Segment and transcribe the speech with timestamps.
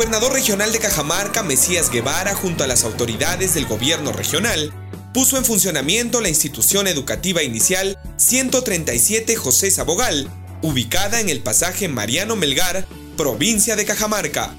[0.00, 4.72] gobernador regional de Cajamarca, Mesías Guevara, junto a las autoridades del gobierno regional,
[5.12, 10.30] puso en funcionamiento la institución educativa inicial 137 José Sabogal,
[10.62, 12.86] ubicada en el pasaje Mariano Melgar,
[13.18, 14.54] provincia de Cajamarca.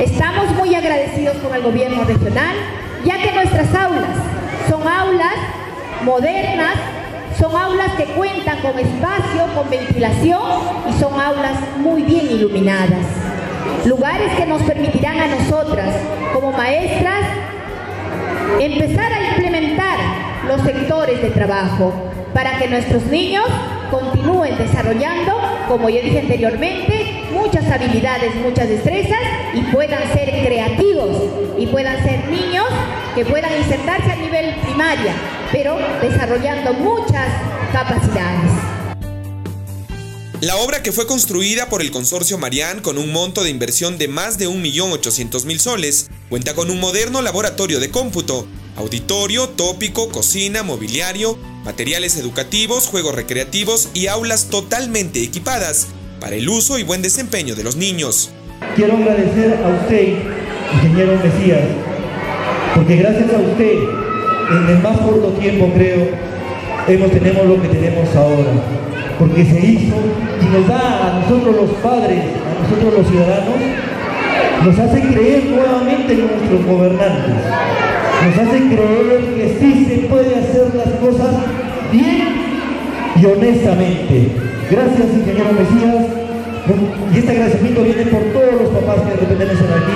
[0.00, 2.54] Estamos muy agradecidos con el gobierno regional,
[3.04, 4.16] ya que nuestras aulas
[4.70, 5.34] son aulas
[6.04, 6.76] modernas,
[7.40, 10.42] son aulas que cuentan con espacio, con ventilación
[10.88, 13.25] y son aulas muy bien iluminadas.
[14.16, 15.94] Lugares que nos permitirán a nosotras,
[16.32, 17.20] como maestras,
[18.58, 19.98] empezar a implementar
[20.48, 21.92] los sectores de trabajo
[22.32, 23.44] para que nuestros niños
[23.90, 29.20] continúen desarrollando, como ya dije anteriormente, muchas habilidades, muchas destrezas
[29.52, 31.22] y puedan ser creativos
[31.58, 32.66] y puedan ser niños
[33.14, 35.12] que puedan insertarse a nivel primaria,
[35.52, 37.28] pero desarrollando muchas
[37.70, 38.75] capacidades.
[40.42, 44.06] La obra que fue construida por el consorcio Marián con un monto de inversión de
[44.06, 51.38] más de 1.800.000 soles, cuenta con un moderno laboratorio de cómputo, auditorio, tópico, cocina, mobiliario,
[51.64, 55.86] materiales educativos, juegos recreativos y aulas totalmente equipadas
[56.20, 58.30] para el uso y buen desempeño de los niños.
[58.74, 60.18] Quiero agradecer a usted,
[60.74, 61.64] ingeniero Mesías,
[62.74, 63.72] porque gracias a usted,
[64.50, 66.35] en el más corto tiempo creo,
[66.88, 68.52] hemos, tenemos lo que tenemos ahora.
[69.18, 69.96] Porque se hizo
[70.40, 73.56] y nos da a nosotros los padres, a nosotros los ciudadanos,
[74.64, 77.34] nos hace creer nuevamente en nuestros gobernantes.
[78.26, 81.34] Nos hace creer que sí se puede hacer las cosas
[81.92, 82.28] bien
[83.20, 84.28] y honestamente.
[84.70, 86.06] Gracias, ingeniero Mesías.
[87.14, 89.95] Y este agradecimiento viene por todos los papás que pertenecen aquí,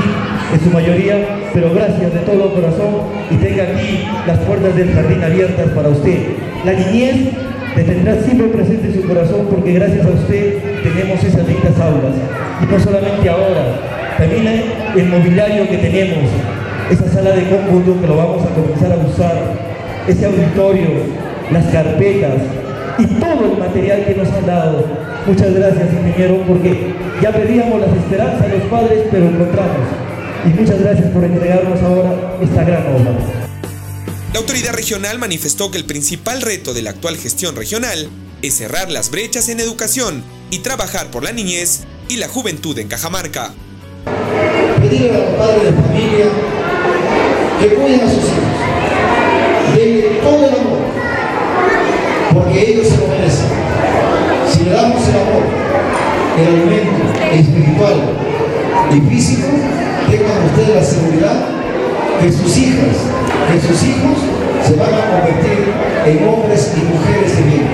[0.52, 1.14] en su mayoría,
[1.54, 6.18] pero gracias de todo corazón y tenga aquí las puertas del jardín abiertas para usted.
[6.64, 7.32] La niñez
[7.76, 12.14] le tendrá siempre presente en su corazón porque gracias a usted tenemos esas lindas aulas.
[12.62, 13.62] Y no solamente ahora,
[14.18, 14.64] también
[14.96, 16.30] el mobiliario que tenemos,
[16.90, 19.36] esa sala de cómputo que lo vamos a comenzar a usar,
[20.08, 20.88] ese auditorio,
[21.52, 22.42] las carpetas,
[22.98, 24.84] y todo el material que nos han dado.
[25.26, 30.09] Muchas gracias, ingeniero, porque ya pedíamos las esperanzas de los padres, pero encontramos.
[30.44, 33.12] Y muchas gracias por entregarnos ahora esta gran obra.
[34.32, 38.08] La autoridad regional manifestó que el principal reto de la actual gestión regional
[38.42, 42.88] es cerrar las brechas en educación y trabajar por la niñez y la juventud en
[42.88, 43.52] Cajamarca.
[44.80, 46.26] Pedir a los padres de familia
[47.60, 50.78] que cuiden a sus hijos, de todo el amor,
[52.32, 53.46] porque ellos se lo merecen.
[54.50, 55.42] Si le damos el amor,
[56.38, 58.16] el alimento espiritual
[58.88, 59.46] y físico,
[60.10, 61.46] tengan ustedes la seguridad
[62.20, 62.96] que sus hijas,
[63.52, 64.18] que sus hijos
[64.66, 65.72] se van a convertir
[66.06, 67.68] en hombres y mujeres de bien.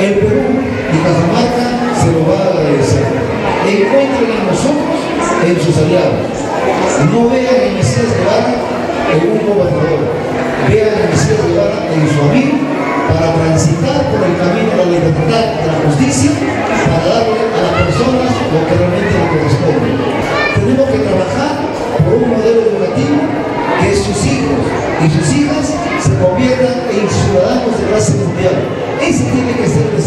[0.00, 0.42] El Perú
[0.92, 1.66] y Cajamarca
[2.00, 3.04] se lo va a agradecer.
[3.64, 4.96] Encuentren en nosotros,
[5.46, 6.34] en sus aliados.
[7.12, 8.54] No vean en Mesías Guevara
[9.14, 10.00] en un gobernador.
[10.68, 12.63] Vean a Mesías Guevara en su amigo
[20.74, 21.54] Que trabajar
[22.02, 23.22] por un modelo educativo
[23.80, 24.58] que sus hijos
[25.06, 25.70] y sus hijas
[26.02, 28.58] se conviertan en ciudadanos de clase mundial.
[29.00, 30.02] Ese tiene que ser el